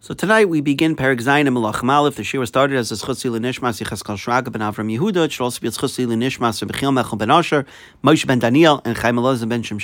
[0.00, 2.14] So tonight we begin Perek Zayin and Malach Malif.
[2.14, 5.24] The shir was started as a Schutzi L'Nishmas Yichaskel Shraga ben Avram Yehuda.
[5.24, 7.66] It should also be a Schutzi L'Nishmas Bechiel Mechel ben Asher,
[8.04, 9.78] Moshe ben Daniel, and Chaim Elazar ben Shem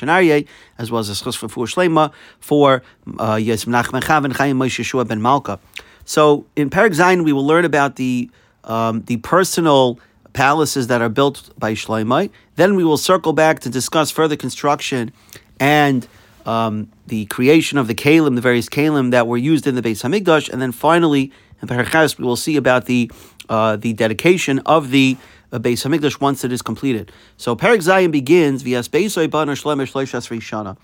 [0.79, 2.85] as well as a Schutz for Fuhr Shlema for
[3.19, 5.59] uh, Yosef Nachman Chav and Chaim Moshe Yeshua ben Malka.
[6.05, 8.31] So in Perek Zayin we will learn about the
[8.63, 9.99] um, the personal
[10.33, 12.31] palaces that are built by Shloimeh.
[12.55, 15.13] Then we will circle back to discuss further construction
[15.59, 16.07] and
[16.45, 20.03] um, the creation of the kalim, the various kalim that were used in the Beis
[20.03, 23.11] Hamikdash, and then finally in Perechas we will see about the
[23.49, 25.17] uh, the dedication of the
[25.53, 27.13] uh, Beis Hamikdash once it is completed.
[27.37, 30.77] So Perek Zayin begins Shloishas Rishana.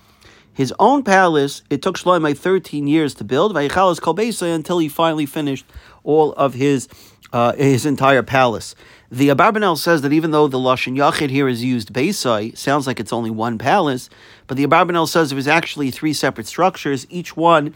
[0.53, 4.15] His own palace, it took Shlomo 13 years to build, Vayichalas Kol
[4.53, 5.65] until he finally finished
[6.03, 6.89] all of his
[7.33, 8.75] uh, his entire palace.
[9.09, 12.99] The Abarbanel says that even though the Lashon Yachid here is used Beisai, sounds like
[12.99, 14.09] it's only one palace,
[14.47, 17.73] but the Abarbanel says it was actually three separate structures, each one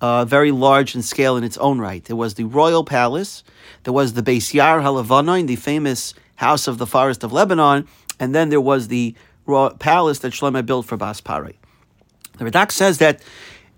[0.00, 2.04] uh, very large in scale in its own right.
[2.04, 3.44] There was the royal palace,
[3.84, 7.86] there was the Beis Yar Halavanoin, the famous house of the forest of Lebanon,
[8.18, 9.14] and then there was the
[9.78, 11.54] palace that Shlomo built for Bas Paroh.
[12.38, 13.22] The Radak says that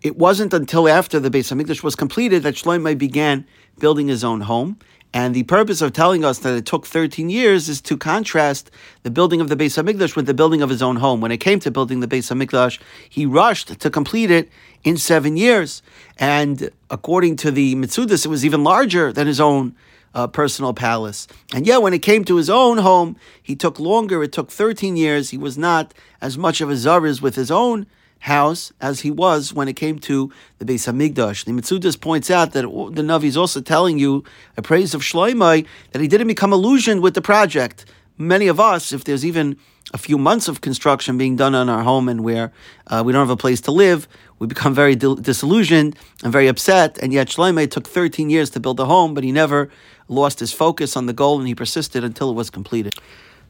[0.02, 3.46] it wasn't until after the Beis Hamikdash was completed that Shlomo began
[3.78, 4.78] building his own home.
[5.16, 8.70] And the purpose of telling us that it took 13 years is to contrast
[9.02, 11.22] the building of the Beis Hamikdash with the building of his own home.
[11.22, 14.50] When it came to building the Beis Hamikdash, he rushed to complete it
[14.84, 15.82] in seven years.
[16.18, 19.74] And according to the Mitzudas, it was even larger than his own
[20.14, 21.26] uh, personal palace.
[21.54, 24.22] And yet, when it came to his own home, he took longer.
[24.22, 25.30] It took 13 years.
[25.30, 27.86] He was not as much of a czar with his own
[28.20, 31.44] house as he was when it came to the Beis Hamikdash.
[31.44, 34.24] The Mitzudas points out that the Navi is also telling you
[34.56, 37.84] a praise of Shloimeh that he didn't become illusioned with the project.
[38.18, 39.56] Many of us, if there's even
[39.94, 42.52] a few months of construction being done on our home and where
[42.88, 44.08] uh, we don't have a place to live,
[44.38, 46.98] we become very disillusioned and very upset.
[46.98, 49.70] And yet Shloimeh took 13 years to build a home, but he never
[50.08, 52.94] lost his focus on the goal and he persisted until it was completed.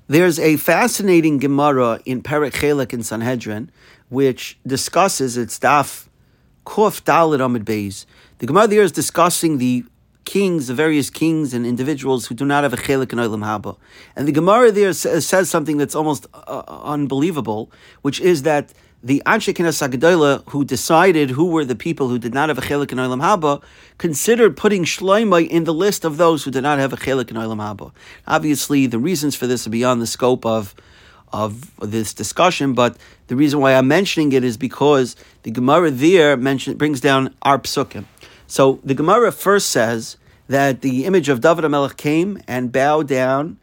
[0.09, 3.73] There's a fascinating Gemara in Perek Chelek in Sanhedrin,
[4.09, 6.07] which discusses its daf
[6.65, 8.07] Kuf Daled Amid Beis.
[8.39, 9.85] The Gemara there is discussing the
[10.25, 13.79] kings, the various kings and individuals who do not have a chelik in Olam Haba.
[14.17, 17.71] And the Gemara there says something that's almost uh, unbelievable,
[18.03, 22.49] which is that the Anshe Knesset who decided who were the people who did not
[22.49, 23.63] have a chelik in Olam Haba,
[23.99, 27.37] considered putting Shloimeh in the list of those who did not have a chelik in
[27.37, 27.93] Olam Haba.
[28.27, 30.75] Obviously, the reasons for this are beyond the scope of
[31.33, 36.37] of this discussion, but the reason why I'm mentioning it is because the Gemara there
[36.37, 38.05] mention, brings down our psukim.
[38.47, 40.17] So the Gemara first says
[40.49, 43.59] that the image of David Melech came and bowed down.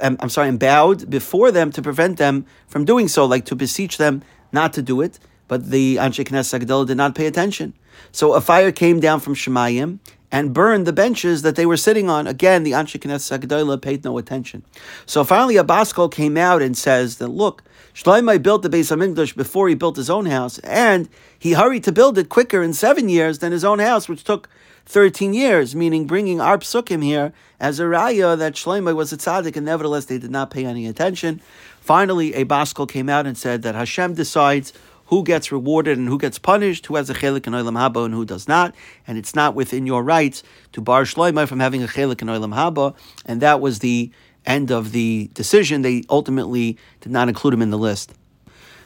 [0.00, 3.56] Um, I'm sorry, and bowed before them to prevent them from doing so, like to
[3.56, 5.18] beseech them not to do it.
[5.48, 7.74] But the Anshe Knesset did not pay attention.
[8.12, 9.98] So a fire came down from Shemayim
[10.32, 12.26] and burned the benches that they were sitting on.
[12.26, 14.64] Again, the Anshe Knesset Sagdoila paid no attention.
[15.06, 17.62] So finally, a Baskol came out and says that, look,
[17.94, 21.84] Shloimeh built the base Beis HaMikdash before he built his own house, and he hurried
[21.84, 24.48] to build it quicker in seven years than his own house, which took
[24.86, 29.56] 13 years, meaning bringing our psukim here as a raya that Shloimeh was a tzaddik,
[29.56, 31.40] and nevertheless they did not pay any attention.
[31.80, 34.72] Finally, a Baskol came out and said that Hashem decides
[35.06, 38.14] who gets rewarded and who gets punished, who has a chelik in olam haba and
[38.14, 38.74] who does not,
[39.06, 40.42] and it's not within your rights
[40.72, 42.94] to bar shloimah from having a chelik in olam haba,
[43.26, 44.10] and that was the
[44.46, 45.82] end of the decision.
[45.82, 48.14] They ultimately did not include him in the list.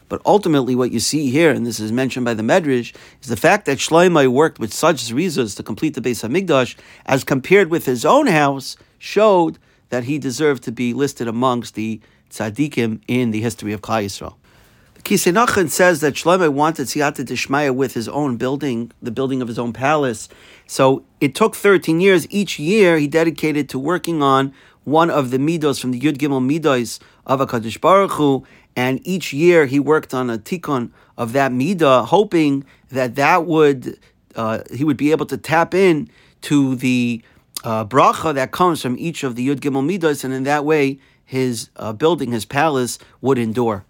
[0.08, 3.36] But ultimately, what you see here, and this is mentioned by the Medrash, is the
[3.36, 7.68] fact that Shloimeh worked with such zrizas to complete the base Beis Hamikdash, as compared
[7.68, 9.58] with his own house, showed
[9.90, 12.00] that he deserved to be listed amongst the
[12.30, 14.34] tzaddikim in the history of Klal Yisrael.
[15.04, 19.58] Kisenachan says that Shlomo wanted Siyata Dishmaya with his own building, the building of his
[19.58, 20.28] own palace.
[20.66, 22.26] So it took 13 years.
[22.30, 24.52] Each year he dedicated to working on
[24.84, 28.44] one of the midos from the Yud Gimel midos of HaKadosh Baruch Hu,
[28.74, 33.98] and each year he worked on a tikkun of that midah, hoping that that would,
[34.34, 36.08] uh, he would be able to tap in
[36.42, 37.22] to the
[37.64, 40.98] uh, bracha that comes from each of the Yud Gimel midos, and in that way
[41.24, 43.84] his uh, building, his palace, would endure.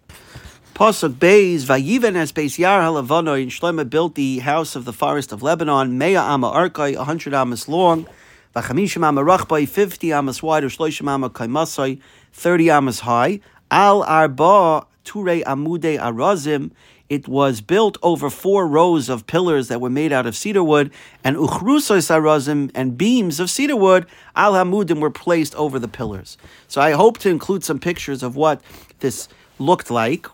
[0.79, 5.33] Pasuk Beis, Vayiven as Beis Yar Halavano, and Shlomo built the house of the forest
[5.33, 8.07] of Lebanon, Mea Ama Arkai, a hundred amas long,
[8.55, 12.01] Vachamishim Rachbai, fifty amas wide, or Shloishim Ama Kaimasai,
[12.33, 13.41] thirty amas high,
[13.73, 16.71] Al Arba Ture Amude Arazim,
[17.09, 20.93] it was built over four rows of pillars that were made out of cedar wood,
[21.25, 26.39] and uchrusos arazim and beams of cedar wood al hamudim were placed over the pillars.
[26.69, 28.61] So I hope to include some pictures of what
[29.01, 29.29] this
[29.59, 30.29] looked like.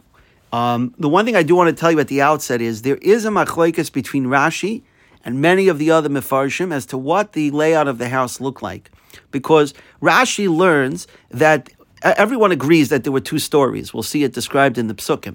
[0.55, 2.99] Um, the one thing I do want to tell you at the outset is there
[2.99, 4.85] is a machlokes between Rashi
[5.25, 8.63] and many of the other Mefarshim as to what the layout of the house looked
[8.63, 8.93] like.
[9.33, 11.71] Because Rashi learns that
[12.05, 13.93] everyone agrees that there were two stories.
[13.93, 15.35] We'll see it described in the Psukim.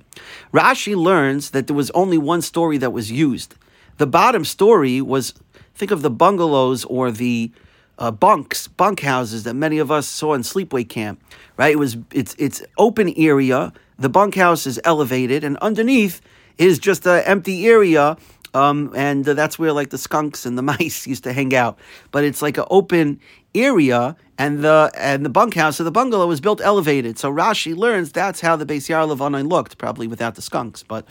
[0.53, 3.55] Rashi learns that there was only one story that was used.
[3.97, 5.33] The bottom story was,
[5.75, 7.51] think of the bungalows or the
[7.97, 11.21] uh, bunks, bunk houses that many of us saw in sleepaway camp,
[11.57, 11.73] right?
[11.73, 13.73] It was it's it's open area.
[13.99, 16.21] The bunkhouse is elevated, and underneath
[16.57, 18.15] is just an empty area
[18.53, 21.77] um, and uh, that's where like the skunks and the mice used to hang out.
[22.11, 23.19] But it's like an open
[23.55, 27.17] area, and the and the bunkhouse or the bungalow was built elevated.
[27.19, 30.83] So Rashi learns that's how the Beis Yair Levanon looked, probably without the skunks.
[30.83, 31.05] But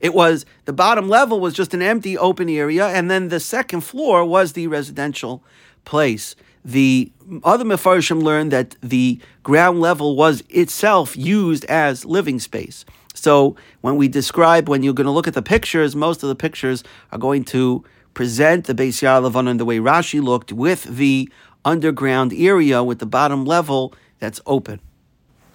[0.00, 3.82] it was the bottom level was just an empty open area, and then the second
[3.82, 5.42] floor was the residential
[5.84, 6.36] place.
[6.64, 7.12] The
[7.42, 12.86] other Mefarshim learned that the ground level was itself used as living space.
[13.14, 16.34] So when we describe, when you're going to look at the pictures, most of the
[16.34, 21.28] pictures are going to present the Beis Yair Levanon the way Rashi looked with the
[21.64, 24.80] underground area with the bottom level that's open.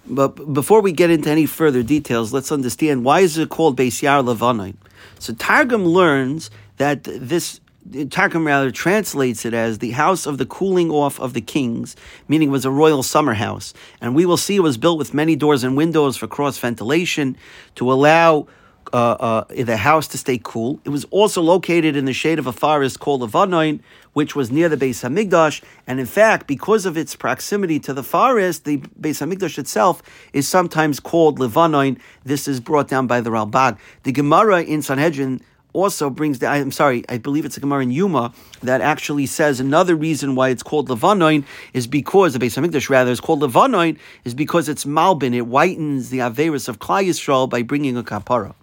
[0.06, 4.02] But before we get into any further details, let's understand why is it called Beis
[4.02, 4.78] Yair Levanon.
[5.20, 7.62] So Targum learns that this
[8.10, 11.96] Targum rather translates it as the house of the cooling off of the kings,
[12.28, 13.74] meaning it was a royal summer house.
[14.00, 17.36] And we will see it was built with many doors and windows for cross ventilation
[17.76, 18.48] to allow
[18.94, 20.80] uh, uh, the house to stay cool.
[20.84, 23.82] It was also located in the shade of a forest called Levanoin,
[24.14, 25.62] which was near the Beis Hamikdash.
[25.88, 30.02] And in fact, because of its proximity to the forest, the Beis Hamikdash itself
[30.34, 32.00] is sometimes called Levanoin.
[32.24, 33.78] This is brought down by the Ralbag.
[34.04, 35.42] The Gemara in Sanhedrin
[35.74, 39.60] also brings the, I'm sorry, I believe it's a Gemara in Yuma that actually says
[39.60, 43.98] another reason why it's called Levanoin is because, the Beis HaMikdash rather, is called Levanoin
[44.26, 48.56] is because it's Malbin, it whitens the Averis of Klal Yisrael by bringing a kapara.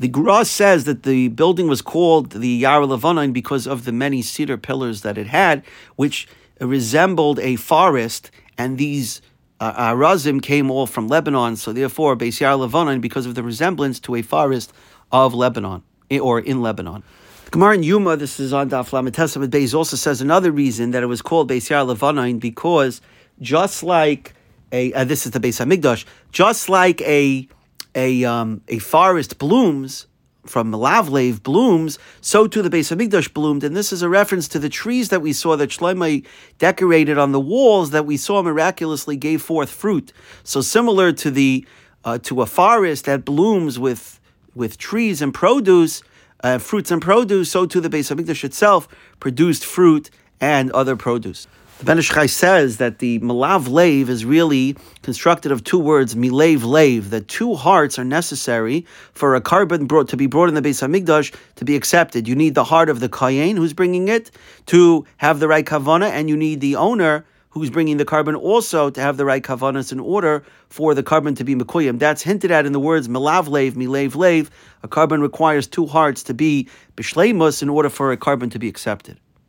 [0.00, 4.22] The Gra says that the building was called the Yara Levanoin because of the many
[4.22, 5.62] cedar pillars that it had,
[5.94, 6.26] which
[6.60, 9.22] resembled a forest, and these
[9.60, 14.00] uh, Arazim came all from Lebanon, so therefore, Beis Yara Levanoin, because of the resemblance
[14.00, 14.72] to a forest
[15.12, 17.02] of Lebanon or in Lebanon.
[17.50, 21.06] Gemara in Yuma, this is on Daf Lametesam Beis, also says another reason that it
[21.06, 23.00] was called Beis Yar Levanain because
[23.40, 24.34] just like
[24.72, 27.46] a uh, this is the Beis Hamikdash, just like a
[27.94, 30.06] a um, a forest blooms
[30.46, 34.58] from Lavlev blooms, so too the Beis Hamikdash bloomed, and this is a reference to
[34.58, 36.26] the trees that we saw that Shlomo
[36.58, 40.12] decorated on the walls that we saw miraculously gave forth fruit.
[40.42, 41.66] So similar to the
[42.04, 44.20] uh, to a forest that blooms with
[44.54, 46.02] with trees and produce,
[46.42, 48.88] uh, fruits and produce, so too the Beis Hamikdash itself
[49.20, 50.10] produced fruit
[50.40, 51.46] and other produce.
[51.78, 56.14] The Ben Ish Chai says that the Malav Lev is really constructed of two words,
[56.14, 60.54] Milev Lev, that two hearts are necessary for a korban brought to be brought in
[60.54, 62.28] the Beis Hamikdash to be accepted.
[62.28, 64.30] You need the heart of the Kohen who's bringing it
[64.66, 67.24] to have the right kavana, and you need the owner
[67.54, 71.36] who's bringing the korban also to have the right kavanas in order for the korban
[71.36, 72.00] to be mekuyim.
[72.00, 74.50] That's hinted at in the words milav lev, milev lev.
[74.82, 78.68] A korban requires two hearts to be bishleimus in order for a carbon to be
[78.68, 79.20] accepted.